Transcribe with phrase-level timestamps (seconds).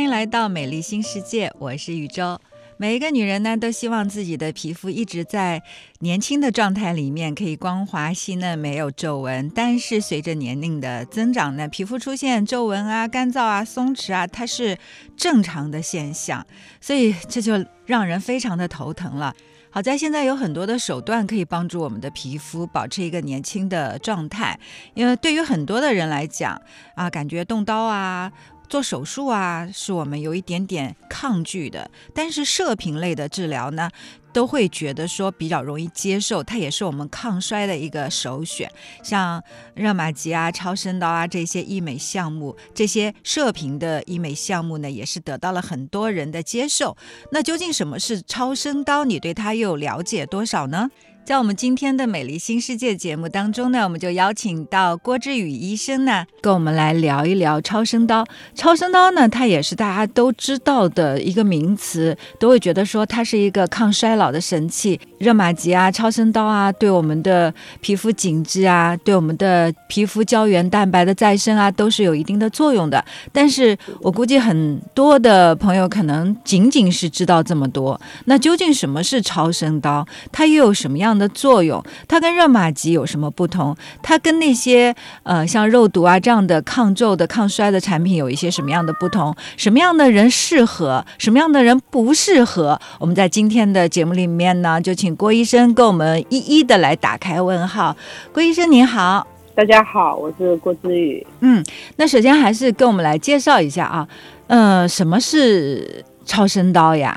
[0.00, 2.40] 欢迎来到美丽新世界，我是宇宙。
[2.78, 5.62] 每一个女人呢，都希望自己的皮肤一直在
[5.98, 9.50] 年轻的状态里面，可以光滑细嫩，没有皱纹。
[9.50, 14.78] 但是随着年龄的增长呢，皮肤出现皱纹啊、干燥啊、松弛啊，它是
[15.18, 16.46] 正常的现象，
[16.80, 19.34] 所以这就让人非常的头疼了。
[19.68, 24.58] 好在现在有很多的手段可以帮助我们的皮肤保持一个年轻的状态，
[24.94, 26.58] 因为对于很多的人来讲
[26.94, 28.32] 啊，感觉动刀啊。
[28.70, 33.90] 做手术啊，是我们有一点点抗拒的，但是射频类的治疗呢，
[34.32, 38.70] 都会觉得说比较容易接受，它也是我们抗衰的一个首选。
[39.02, 39.42] 像
[39.74, 46.96] 热玛吉啊、超声刀啊这些医美项目，这些射频的医美项目呢，也是得到了很多人的接受。
[47.32, 49.04] 那究竟什么是超声刀？
[49.04, 50.88] 你对它又有了解多少呢？
[51.24, 58.26] 在我们今天的美丽新世界节目当中呢，我们就邀请到郭志宇医生呢，跟我们来聊一聊超声刀。
[58.56, 64.98] 超声刀呢，它也是大家都知道的一个名词，都会觉得说它是一个抗衰老的神器。
[65.18, 73.04] 热玛吉啊，超声刀啊，对我们的皮肤紧致啊，对我们的皮肤胶原蛋白的再生啊，都是有一定的作用的。
[73.32, 78.00] 但是我估计很多的朋友可能仅仅是知道这么多。
[78.24, 80.04] 那究竟什么是超声刀？
[80.32, 81.80] 它又有什么样的作用？
[82.08, 83.76] 它跟热玛吉有什么不同？
[84.02, 89.32] 它跟那些呃像肉毒啊这样的抗皱的、抗衰的产品有一些什么样的不同？
[89.56, 91.04] 什么样的人适合？
[91.18, 92.80] 什么样的人不适合？
[92.98, 95.10] 我们在今天的节目里面呢，就请。
[95.20, 97.94] 郭医生跟我们一一的来打开问号。
[98.32, 101.26] 郭医生您好，大家好，我是郭志宇。
[101.40, 101.62] 嗯，
[101.96, 104.08] 那首先还是跟我们来介绍一下啊，
[104.46, 107.14] 呃，什么是超声刀呀？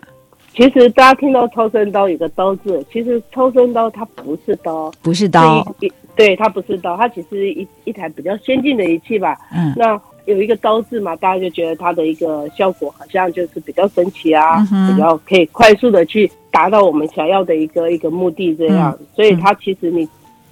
[0.53, 5.65] 其实大家听到超声刀有个刀字，其实超声刀它不是刀，不是刀，
[6.15, 9.37] 对，它不是刀，它其实一一台比较先进的仪器吧。
[9.53, 9.99] 嗯，那。
[10.25, 18.97] 有一个刀字嘛，大家就觉得它的一个效果好像就是比较神奇啊，比较可以快速的去达到我们想要的一个一个目的这样。
[19.13, 20.07] 所以它其实你，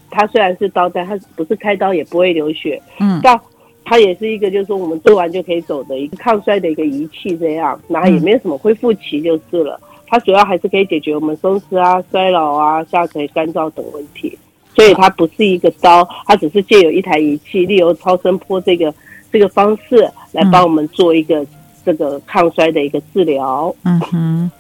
[0.10, 2.82] 它虽然是刀，但它不是开刀也不会流血。
[3.00, 3.40] 嗯，但
[3.86, 9.80] 它也是一个就是说我们做完就可以走的一个抗衰的一个仪器这样，然后也没有什么恢复期就是了。
[10.12, 14.38] 它主要还是可以解决我们松弛啊、衰老啊、下垂干燥等问题。
[14.76, 18.94] 所以它不是一个刀，它只是借由一台仪器，利用超声波这个。
[19.34, 21.48] 这个方式来帮我们做一个
[21.86, 23.74] 这个抗衰的一个治疗。
[23.86, 24.52] 嗯哼，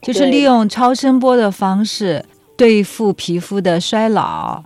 [0.00, 2.24] 就是利用超声波的方式
[2.56, 4.62] 对付皮肤的衰老。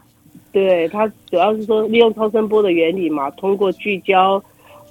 [0.53, 4.39] 对，它主要是说利用超声波的原理嘛，通过聚焦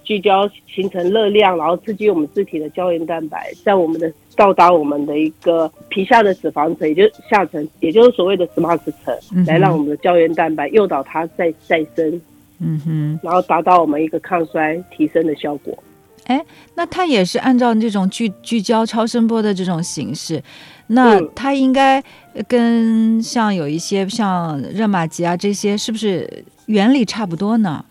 [0.03, 12.22] 聚焦形成热量，然后刺激我们自体的胶原蛋白，在我们的到达我们的一个皮下的脂肪层，也就是下层，也就是所谓的 SMART 层，来让我们的胶原蛋白诱导它再再生。
[12.59, 15.78] 嗯哼，然后达到我们一个抗衰提升的效果。
[16.25, 16.42] 哎，
[16.75, 20.42] 那它也是按照这种聚聚焦超声波的这种形式，
[20.88, 22.02] 那它应该
[22.47, 27.84] 跟像有一些像热玛吉啊这些，是不是原理差不多呢？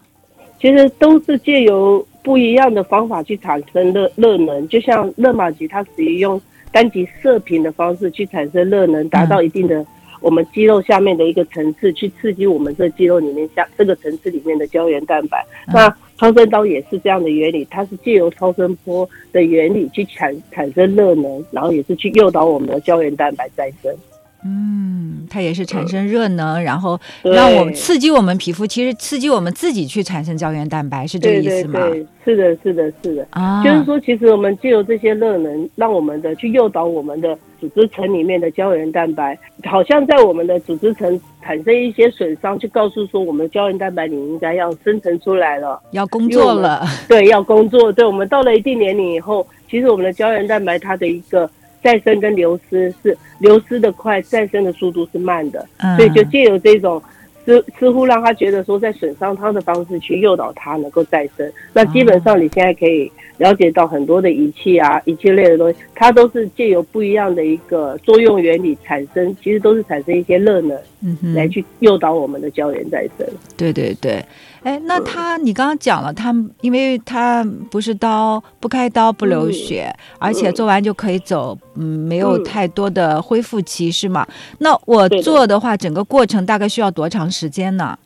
[0.63, 6.41] 其实都是借由不一样的方法去产生热热能，就像热玛吉，它属于用
[6.71, 9.85] 单极射频的方式去产生热能，达到一定的。
[10.21, 23.93] 我们肌肉下面的一个层次去刺激我们这肌肉里面下这个层次里面的胶原蛋白，那超声刀也是这样的原理，它是借由超声波的原理去产产生热能，然后也是去诱导我们的胶原蛋白再生。
[24.45, 31.79] 嗯，它也是产生热能，然后让我们刺激我们皮肤，其实刺激我们自己去产生胶原蛋白，是这个意思吗？
[31.89, 33.27] 对是的，是的，是的。
[33.31, 46.85] 啊，就是说，其实我们借由这些热能，让我们的去诱导我们的组织层里面的胶原蛋白，好像在我们的组织层产生一些损伤，去告诉说我们胶原蛋白你应该要生成出来了，要工作了。
[47.09, 47.93] 对，要工作。
[47.93, 51.49] 对，我们到了一定年龄以后，其实我们的胶原蛋白它的一个。
[51.83, 55.67] 再生跟流失是流失的快，再生的速度是慢的，
[55.97, 57.03] 所以就借由这种
[57.45, 61.53] 似似乎让他觉得说在损伤他的方式去诱导他能够再生。
[61.73, 73.27] 那基本上你现在可以了解到很多的仪器啊，仪器类的东西，它都是借由不一样的一个作用原理产生，其实都是产生一些热能，嗯来去诱导我们的胶原再生。
[73.57, 74.25] 对对对。
[74.65, 84.25] 哎，那他你刚刚讲了，他因为他不是刀，不开刀不流血，而且做完就可以走，嗯，没有太多的恢复期，是吗？
[84.59, 87.99] 那我做的话，整个过程大概需要多长时间呢？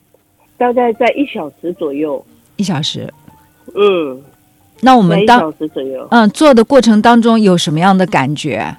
[0.56, 2.24] 大概在一小时左右。
[2.56, 3.12] 一小时。
[3.74, 4.22] 嗯。
[4.80, 6.08] 那我们当小时左右。
[6.10, 8.74] 嗯，做的过程当中有什么样的感觉？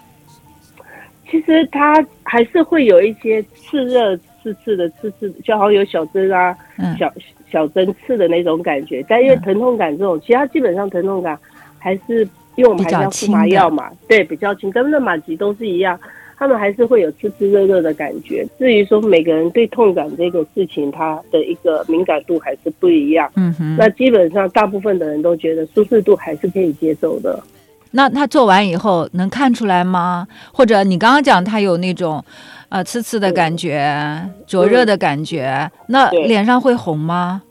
[1.30, 6.58] 其实它还是会有一些刺热、刺刺的、刺刺，就好像有小针啊，
[6.98, 7.14] 小。
[7.52, 11.38] 小针刺的那种感觉，但因为疼痛感这种，其他基本上疼痛感
[11.80, 16.00] 还是因为我们还是要敷麻药嘛，对，比较轻，跟热玛吉都是一样。
[16.40, 18.48] 他们还是会有刺刺热热的感觉。
[18.60, 23.28] 至于说每个人对痛感这个事情，他的一个敏感度还是不一样。
[23.36, 23.76] 嗯哼。
[23.76, 27.44] 那基本上大部分的人都觉得舒适度还是可以接受的。
[27.90, 30.28] 那他做完以后能看出来吗？
[30.54, 32.24] 或者你刚刚讲他有那种，
[32.69, 37.42] 呃，刺刺的感觉、灼热的感觉，那脸上会红吗？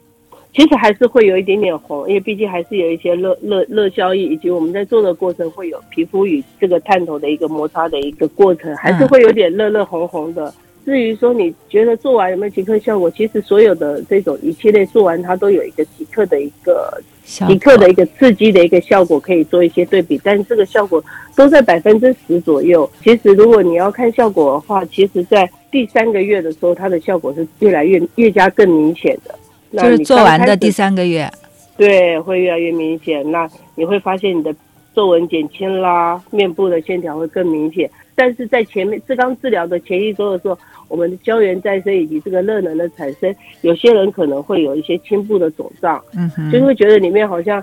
[0.55, 10.53] 其实还是会有一点点红，因为毕竟还是有一些热热热效应，以及我们在做的过程会有皮肤与这个探头的一个摩擦的一个过程，还是会有点热热红红的。
[10.87, 20.19] 至于说你觉得做完有没有即刻效果，其实所有的这种仪器类做完，它都有一个即刻的一个即刻的一个刺激的一个效果，可以做一些对比。
[20.23, 21.05] 但是这个效果
[21.35, 22.89] 都在百分之十左右。
[23.03, 29.35] 其实如果你要看效果的话，其实在第三个月的时候，它的效果是越来越越加更明显的。
[29.73, 31.29] 就是做完的第三个月，
[31.77, 33.29] 对，会越来越明显。
[33.31, 34.55] 那你会发现你的
[34.97, 37.89] 皱纹减轻啦，面部的线条会更明显。
[38.15, 40.59] 但是在前面，治刚治疗的前一周的时候，
[40.89, 47.63] 我们的胶原再生以及这个热能的产生，有些人可能会有一些轻部的肿胀，嗯哼，就会觉得里面好像，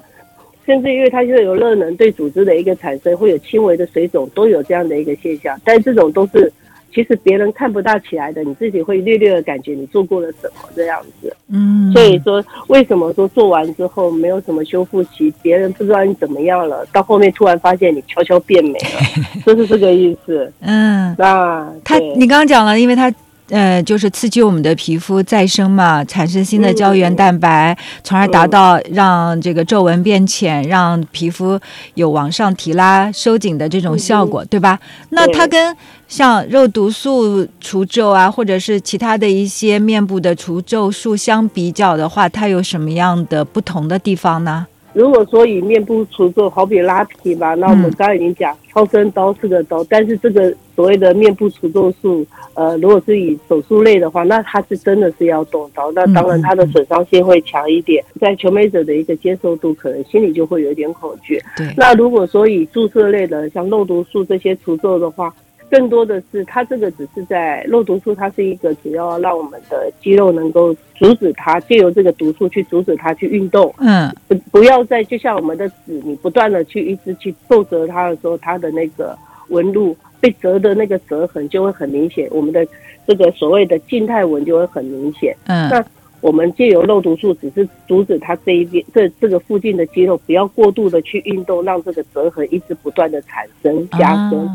[0.64, 5.60] 甚至因为它就有热能对组织的一个产生，会有轻微的水肿，都有这样的一个现象。
[5.66, 6.54] 但这种都是。
[6.94, 11.36] 其实别人看不到起来的，你自己会略略的感觉你做过了什么这样子。
[11.50, 20.52] 嗯，所以说为什么说做完之后没有什么修复期，别人不知道你怎么样了，到后面突然发现你悄悄变美了， 就是这个意思。
[20.62, 23.14] 嗯，那他你刚刚讲了，因为他。
[23.54, 31.60] 呃，就是刺激我们的皮肤再生嘛，产生新的胶原蛋白，从而达到让这个皱纹变浅，让皮肤
[31.94, 34.80] 有往上提拉、收紧的这种效果，对吧？
[35.10, 35.78] 那它跟
[36.08, 44.66] 像肉毒素除皱啊，或者是其他的一些面部的除皱术相比较的话，它有什么样的不同的地方呢？
[44.94, 61.42] 如果说以面部除皱，好比拉皮吧，那我们刚刚已经讲，超声刀是个刀，但是这个所谓的面部除皱术，呃，如果是以手术类的话，那它是真的是要动刀，那当然它的损伤性会强一点，在求美者的一个接受度，可能心里就会有点恐惧。
[61.58, 65.34] 对，那如果说以注射类的，像肉毒素这些除皱的话。
[65.74, 73.74] 更多的是，它这个只是在肉毒素，它是一个主要让我们的肌肉能够阻止它借由这个毒素去阻止它去运动。
[73.80, 79.18] 嗯，不不要再就像我们的纸，你不断的去一直去皱折它的时候，它的那个
[79.48, 82.64] 纹路被折的那个折痕就会很明显，我们的
[83.08, 85.36] 这个所谓的静态纹就会很明显。
[85.48, 85.84] 嗯，那。
[86.22, 94.50] 我们借由肉毒素，只是阻止它这一边这这个附近的肌肉不要过度的去运动，让这个折痕一直不断的产生加深。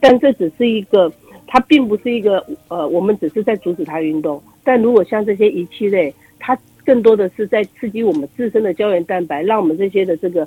[0.00, 1.10] 但这只是一个，
[1.46, 4.42] 它并不是一个呃，我们只是在阻止它运动。
[4.64, 10.46] 但如果像这些仪器类，它更多的是在刺激我们自身的胶原蛋白，让我们这些的这个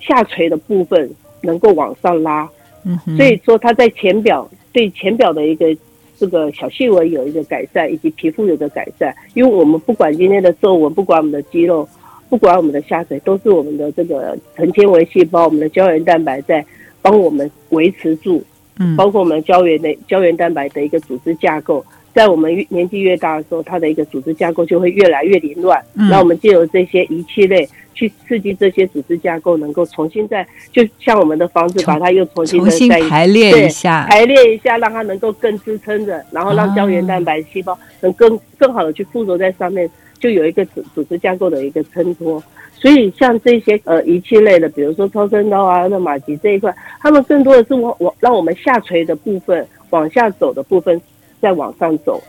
[0.00, 1.10] 下垂的部分
[1.42, 2.48] 能够往上拉。
[2.84, 5.76] 嗯，所以说它在浅表对浅表的一个。
[6.18, 11.86] 这个小细纹有一个改善，以及皮肤有个改善，因为我们不管今天的皱纹，不管我们的肌肉，
[12.30, 16.64] 不管我们的下垂，都是我们的这个成纤维细胞，我们的胶原蛋白在
[17.02, 18.42] 帮我们维持住，
[18.78, 21.84] 嗯，包括我们胶原的胶原蛋白的一个组织架构，
[22.14, 27.68] 在我们年纪越大的时候，它的一个组织架构就会越来越凌乱，那我们借由这些仪器类。
[27.96, 42.42] 去刺激这些组织架构，能够重新再就像我们的房子，把它又重新重新排列一下，排列一下，让它能够更支撑着，然后让胶原蛋白细胞能更更好的去附着在上面，就有一个组组织架构的一个衬托。
[42.74, 51.00] 所以像这些呃仪器类的，比如说超声刀啊、热玛吉这一块，他们更多的是往往让我们下垂的部分往下走的部分
[51.40, 52.22] 再往上走。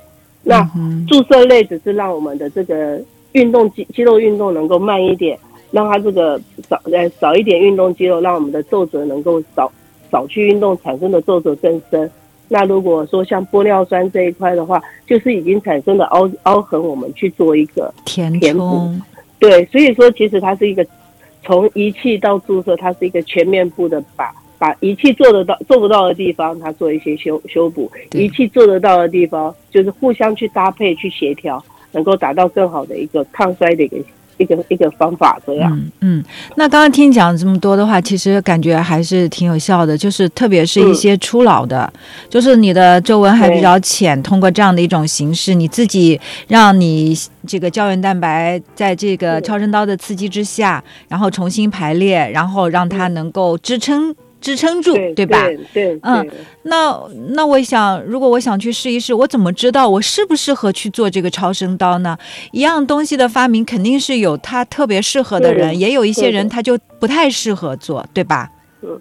[0.43, 0.61] 那
[1.07, 3.01] 注射类只是让我们的这个
[3.33, 5.37] 运动肌肌肉运动能够慢一点。
[5.69, 6.39] 让它这个
[6.69, 9.69] 少呃少一点运动肌肉，让我们的皱褶能够少
[10.09, 12.09] 少去运动产生的皱褶更深。
[12.49, 18.89] 那如果说像玻尿酸这一块的话，就是已经产生的凹凹痕，我们去做一个填补。
[19.39, 20.85] 对，所以说其实它是一个
[21.43, 33.97] 从仪器到注射，它是一个全面部的，把把仪器做得到做不到的地方，它做一些修修补；仪器做得到的地方，就是互相去搭配去协调，能够达到更好的一个抗衰的一个。
[34.37, 36.25] 一个一个方法这样，嗯嗯，
[36.55, 39.97] 那刚刚听你讲这么多的话，其实感觉还是挺有效的。
[39.97, 41.91] 就是特别是一些初老的，
[42.29, 47.17] 就是你的皱纹还比较浅，通过这样的一种形式，你自己让你
[47.47, 54.13] 这个胶原蛋白在这个超声刀的刺激之下，然后重新排列，然后让它能够支撑。
[54.39, 55.47] 支撑住，对吧？
[55.73, 56.27] 对，嗯，
[56.63, 56.97] 那
[57.29, 62.17] 那我想，如果我想去试一试，我怎么知道我适不适合去做这个超声刀呢？
[62.51, 68.51] 一样东西的发明，肯定是有它特别适合的人，也有一些人他就不太适合做，对吧？
[68.81, 68.99] 嗯。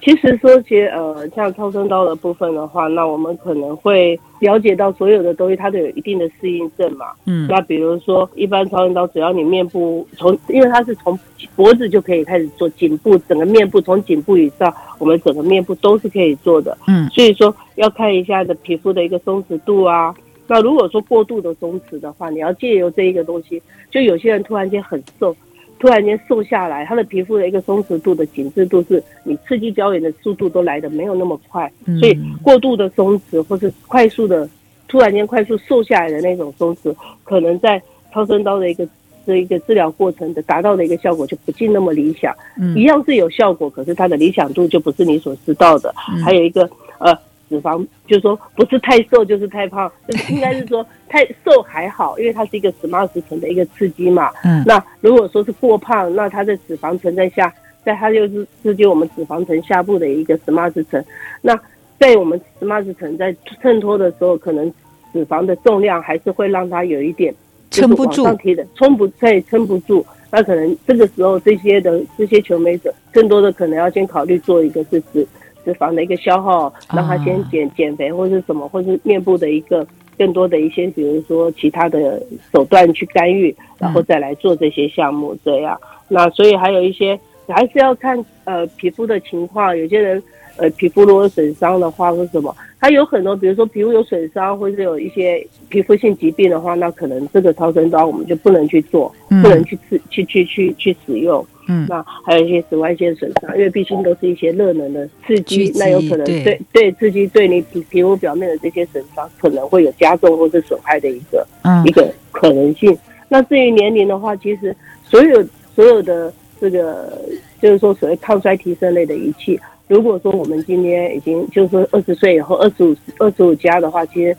[0.00, 7.06] 其实说些呃，像超声刀的部分的话，那我们可能会了解到所有的东西，它都有一定的适应症嘛。
[7.26, 7.46] 嗯。
[7.48, 11.18] 那比如说，一般超声刀只要你面部从，因为它是从
[11.56, 16.78] 脖子就可以开始做，颈部整个面部从颈部以上，我们整个面部都是可以做的。
[16.86, 17.08] 嗯。
[17.10, 20.14] 所以说要看一下的皮肤的一个松弛度啊。
[20.46, 25.36] 那如果说过度的松弛的话，你要借由这一个东西，就有些人突然间很瘦。
[25.78, 31.70] 突然间瘦下来，他的皮肤的一个松弛度的紧致度是你刺激胶原的速度都来的没有那么快，
[32.00, 34.48] 所以过度的松弛或是快速的
[34.88, 36.94] 突然间快速瘦下来的那种松弛，
[37.24, 37.80] 可能在
[38.12, 38.86] 超声刀的一个
[39.26, 42.34] 这一个治疗过程的达到的一个效果就不尽那么理想。
[42.74, 45.92] 一样是有效果，可是它的理想度就不是你所知道的。
[46.24, 46.68] 还有一个
[46.98, 47.16] 呃。
[47.48, 54.30] 脂肪就是说不是太瘦就是太胖，就 是应该是说太瘦还好，因为它是一个 smart 层的一个刺激嘛。
[54.44, 54.62] 嗯。
[54.66, 57.52] 那如果说是过胖，那它的脂肪层在下，
[57.84, 61.02] 在它就是刺激我们脂肪层下部的一个 smart 层。
[61.40, 61.58] 那
[61.98, 64.72] 在我们 smart 层在衬托的时候，可能
[65.12, 67.34] 脂肪的重量还是会让它有一点
[67.70, 70.04] 撑不住，提的撑不再撑不住。
[70.30, 75.26] 那可能这个时候这些的这些求美者，更多的可能要先考虑做一个是脂。
[75.68, 85.78] 脂肪的一个消耗，让他先减减肥，或是什么，或是面部的一个更多的一些，比如说其他的手段去干预，然后再来做这些项目，这样。
[86.08, 90.22] 那所以还有一些还是要看呃皮肤的情况，有些人
[90.58, 101.44] 呃皮肤如果损伤的话，或什么，它有很多，比如说皮肤有损伤，或者有一些皮肤性疾病的话，那可能这个超声刀我们就不能去做，不能去去去去去去使用。
[101.70, 111.46] 嗯，那还有一些紫外线损伤，因为毕竟都是一些热能的刺激，那有可能对对刺激对你皮皮肤表面的这些损伤，可能会有加重或者损害的一个
[111.84, 112.96] 一个可能性。
[113.28, 114.74] 那至于年龄的话，其实
[115.04, 117.20] 所有所有的这个
[117.60, 124.36] 就是说所谓抗衰提升类的仪器，如果说我们今天已经就是说二十岁以后二十五二十五加的话，其实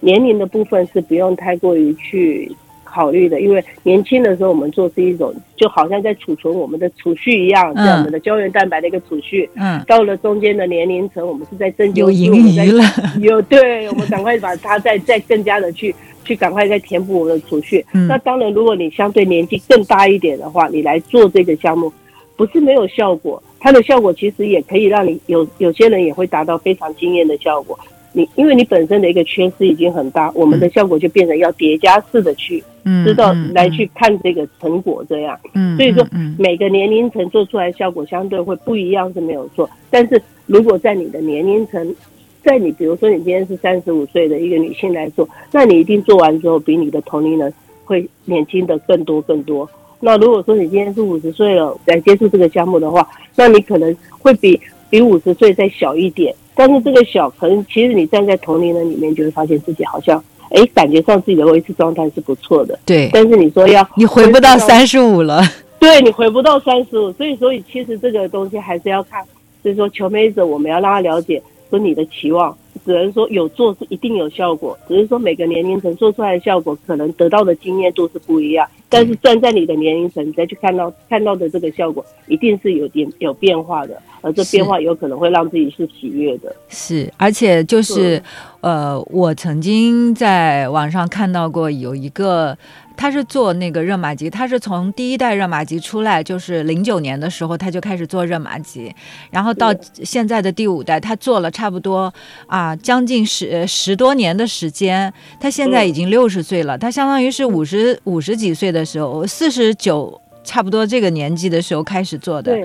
[0.00, 2.50] 年龄的部分是不用太过于去。
[2.90, 9.48] 考虑的，因为年轻的时候我们做是一种，就好像在储存我们的储蓄一样，这我们的胶原蛋白的一个储蓄。
[9.56, 9.78] 嗯。
[9.86, 12.82] 到了中间的年龄层，我们是在增有盈余了。
[13.20, 15.94] 有，对，我们赶快把它再再更加的去
[16.28, 17.84] 去赶快再填补我们的储蓄。
[17.94, 18.06] 嗯。
[18.06, 21.90] 那当然，如果你相对年纪更大一点的话，你来做这个项目，
[22.36, 27.78] 不是没有效果，它的效果其实也可以让你有有些人也会达到非常惊艳的效果。
[28.12, 32.62] 你因为你本身的一个缺失已经很大，我们的效果就变成要叠加式的去
[33.04, 35.38] 知道来去看这个成果这样。
[35.54, 36.06] 嗯，所以说
[36.38, 39.68] 每个年龄层做出来效果相对会不一样是没有错。
[39.90, 41.94] 但是如果在你的年龄层，
[42.42, 47.52] 在你比如说你今天是三十五岁的一个女性来做，那你一定做完之后比你的同龄人
[47.84, 49.68] 会年轻的更多更多。
[50.00, 56.34] 那如果说你今天是五十岁了来接触这个项目的话，那你可能会比比五十岁再小一点。
[56.54, 62.78] 但是这个小，可能其实你站在同龄人里面，就会发现自己好像，哎，感觉上自己的维持状态是不错的。
[62.84, 63.10] 对。
[63.12, 65.42] 但是你说要你回不到三十五了。
[65.78, 69.24] 对你回不到三十五，所以所以其实这个东西还是要看，
[69.62, 72.56] 就是说求美者，我们要让他了解说你的期望。
[72.84, 78.66] 只能说有做是一定有效果，只是说每个年龄层做出来的效果可能得到的经验度是不一样。
[78.88, 86.54] 但是站在你的年龄层，你再去看到看到的这个效果，一定是有点有变化的，而这变化有可能会让自己是喜悦的。
[86.68, 88.22] 是，而且就是，
[88.60, 92.56] 呃，我曾经在网上看到过有一个。
[93.00, 98.92] 他是做那个热玛吉，他是从第一代热玛吉出来，就是零九年的时候他就开始做热玛吉，
[99.30, 102.12] 然后到现在的第五代，他做了差不多
[102.48, 112.58] 啊将近十十多年的时间，他现在已经六十岁了，他相当于是五十五十几岁的时候，四十九差不多这个年纪的时候开始做的。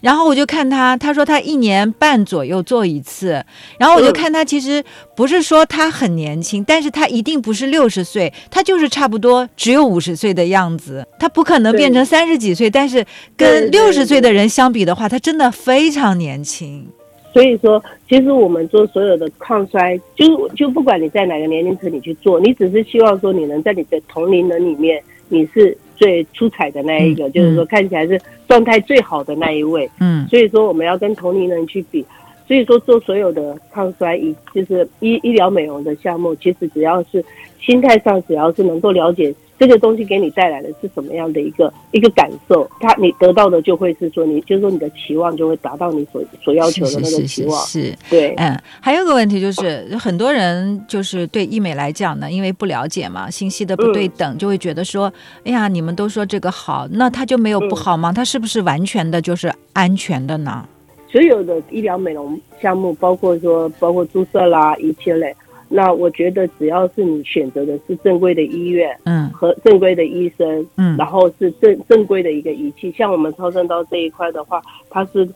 [0.00, 3.44] 然后我就看他，他说他一年半左右做一次。
[3.78, 4.82] 然后我就看他，其实
[5.14, 11.06] 不是说他很年轻，但是他一定不是六十岁，他就是差不多只有五十岁的样子。
[11.18, 13.04] 他不可能变成三十几岁，但是
[13.36, 16.86] 跟六十岁的人相比的话，他真的非常年轻。
[17.32, 25.00] 所以说，其实我们做所有的抗衰，就就不管你在哪个年龄层你去做，你只是希望说你能在你的同龄人里面，
[25.30, 25.74] 你是。
[26.00, 28.18] 最出彩的那一个，就是说看起来是
[28.48, 29.86] 状态最好的那一位。
[29.98, 32.02] 嗯，所以说我们要跟同龄人去比。
[32.50, 37.24] 所以说做所有的抗衰医，就是医医疗美容的项目，其实只要是
[37.64, 39.32] 心态上，只要是能够了解。
[39.56, 42.68] 这个东西给你带来的是什么样的一个一个感受？
[42.80, 47.64] 他你得到的就会是说，你就是说你的期望就会达到你所所要求的那个期望。
[47.66, 55.12] 是，对，嗯，还有个问题就是，很多人就是对医美来讲呢，因为不了解嘛，信息的不对等，就会觉得说，
[55.44, 58.12] 哎呀，你们都说这个好，那它就没有不好吗？
[58.12, 60.66] 它是不是完全的就是安全的呢？
[61.10, 65.34] 所有的医疗美容项目，包括说包括注射啦一切类，
[65.68, 75.28] 那我觉得只要是你选择的是正规的医院，嗯，和正规的医生，嗯，然后是正正规的一个仪器，像我们超声刀这一块的话，它是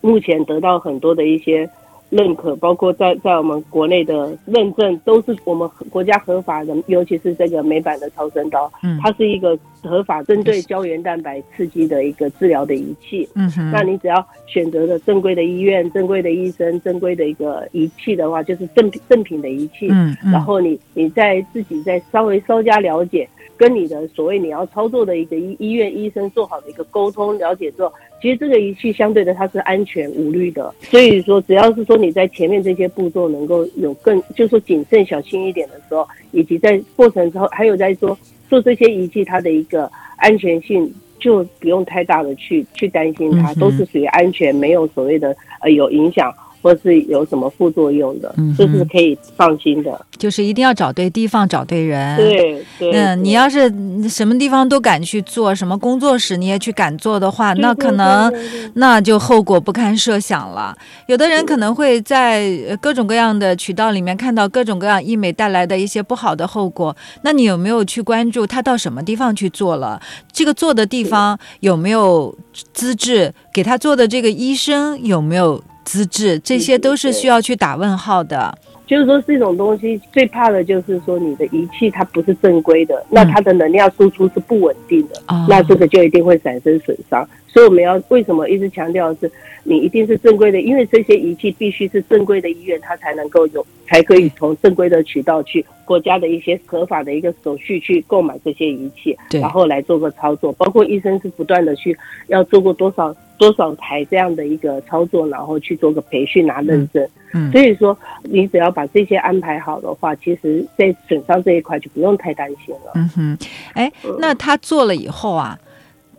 [0.00, 1.68] 目前得到很多的一些。
[2.10, 23.28] 认可，包括在在我们国内的认证，都是我们国家合法的，尤其是这个美版的超声刀，嗯，它是一个合法针对胶原蛋白刺激的一个治疗的仪器，嗯哼，那你只要选择了正规的医院、正规的医生、正规的一个仪器的话，就是正正品的仪器，嗯嗯，然后你你再自己再稍微稍加了解。
[23.56, 30.74] 跟你的所谓你要操作的一个医医院医生做好的一个沟通了解之后，其实这个仪器相对的它是安全无虑的。
[30.82, 38.16] 所以说，只要是说你在前面这些步骤能够有更，就说谨慎小心一点的时候，以及在过程之后，还有在说
[38.48, 46.34] 做这些仪器它的一个安全性，就不用太大的去去担心它，都是属于安全，没有所谓的呃有影响。
[46.64, 50.06] 或是有什么副作用的，这是可以放心的。
[50.16, 52.16] 就是一定要找对地方，找对人。
[52.16, 52.90] 对对。
[52.92, 53.70] 嗯，你要是
[54.08, 58.32] 什么地方都敢去做，什么工作室你也去敢做的话，那可能
[58.76, 60.74] 那就后果不堪设想了。
[61.06, 66.96] 有的人可能会在各种各样的渠道里面看到各种各样医美带来的一些不好的后果。
[67.20, 70.00] 那你有没有去关注他到什么地方去做了？
[70.32, 72.34] 这个做的地方有没有
[72.72, 73.34] 资质？
[73.52, 75.62] 给他做的这个医生有没有？
[75.84, 78.56] 资质，这些都是需要去打问号的。
[78.86, 87.26] 就是说，这种东西最怕的就是说，你的仪器它不是正规的，那它的能量输出是不稳定的，那这个就一定会产生损伤。
[87.54, 89.30] 所以我们要为什么一直强调是，
[89.62, 100.52] 你一定是正规的，因为这些仪器必须是正规的医院，它才能够有，才可以从正规的渠道去国家的一些合法的一个手续去购买这些仪器，然后来做个操作。
[100.54, 101.96] 包括医生是不断的去
[102.26, 107.08] 要做过多少多少台这样的一个操作，然后去做个培训拿认证。
[107.34, 112.90] 嗯，所以说你只要把这些安排好的话，其实在损伤这一块就不用太担心了。
[112.96, 113.38] 嗯哼，
[113.74, 115.56] 哎，那他做了以后啊。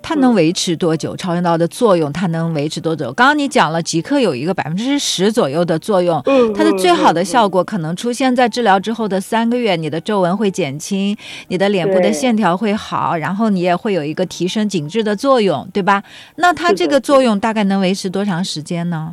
[0.08, 1.15] 它能维持多久？
[1.15, 3.12] 超声刀的作用，它能维持多久？
[3.13, 6.22] 刚刚你讲了，即刻有一个百分之十左右的作用，
[6.56, 16.04] 它的最好的效果可能出现在治疗之后的三个月，你的皱纹会减轻，你的脸部的线条会好，然后你也会有一个提升紧致的作用，对吧？
[16.36, 19.12] 那它这个作用大概能维持多长时间呢？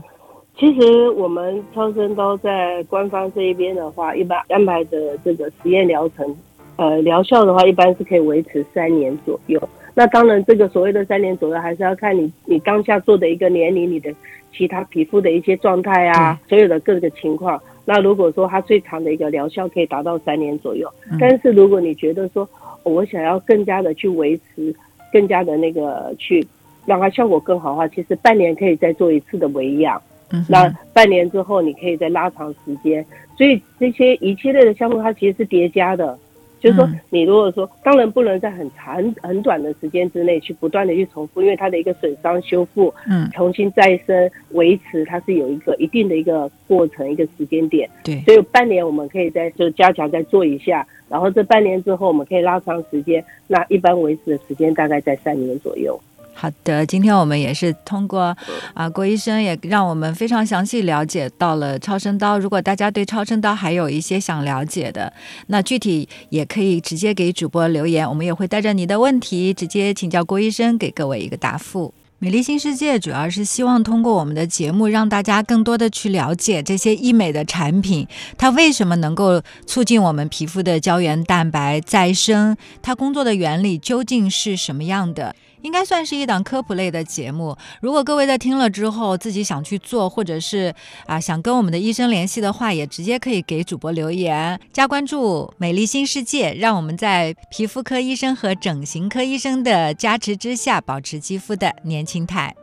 [0.59, 6.37] 其实我们超声刀在官方这一边的话，一般安排的这个实验疗程，
[6.76, 9.59] 呃，疗效的话，一般是可以维持三年左右。
[9.94, 14.11] 那当然，这个所谓的三年左右，还是要看你你当下做的一个年龄，你的
[14.50, 17.61] 其他皮肤的一些状态啊，所有的各个情况。
[17.85, 20.88] 那如果说它最长的一个疗效可以达到三年左右，
[21.20, 22.48] 但是如果你觉得说
[22.85, 24.74] 我想要更加的去维持，
[25.12, 26.46] 更加的那个去
[26.87, 30.00] 让它效果更好的话，其实半年可以再做一次的维养。
[30.48, 33.05] 那半年之后你可以再拉长时间。
[33.37, 36.18] 所以这些一系列的项目，它其实是叠加的。
[36.62, 47.90] 就是说，你如果说，当然不能在很长很短的时间之内去不断的去重复，因为它的一个损伤修复，嗯，重新再生维持，它是有一个一定的一个过程一个时间点。
[48.05, 56.01] 对，所以半年我们可以再就加强再做一下，然后这半年之后我们可以拉长时间，那一般维持的时间大概在三年左右。
[56.42, 58.37] 好的，今天我们也是通过
[58.74, 62.37] 啊郭医生也让我们非常详细了解到了超声刀。
[62.37, 65.12] 如果大家对超声刀还有一些想了解的，
[65.46, 71.94] 那具体也可以直接给主播留言，我们也会带着你的问题直接请教郭医生，给各位一个答复。
[72.18, 78.05] 美丽新世界主要是希望通过我们的节目，让大家更多的去了解这些医美的产品，
[78.37, 85.37] 它为什么能够促进我们皮肤的胶原蛋白再生，它工作的原理究竟是什么样的？
[85.62, 87.57] 应该算是一档科普类的节目。
[87.81, 90.75] 如果各位在听了之后自己想去做，或者是
[91.07, 102.55] 啊想跟我们的医生联系的话，也直接可以给主播留言加关注“美丽新世界”，让我们在皮肤科医生和整形科医生的加持之下，保持肌肤的年轻态。